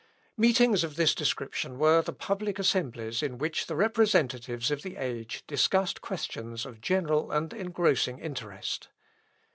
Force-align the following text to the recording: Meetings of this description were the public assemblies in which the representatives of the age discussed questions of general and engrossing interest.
Meetings 0.35 0.83
of 0.83 0.95
this 0.95 1.13
description 1.13 1.77
were 1.77 2.01
the 2.01 2.11
public 2.11 2.57
assemblies 2.57 3.21
in 3.21 3.37
which 3.37 3.67
the 3.67 3.75
representatives 3.75 4.71
of 4.71 4.81
the 4.81 4.95
age 4.97 5.43
discussed 5.45 6.01
questions 6.01 6.65
of 6.65 6.81
general 6.81 7.29
and 7.31 7.53
engrossing 7.53 8.17
interest. 8.17 8.87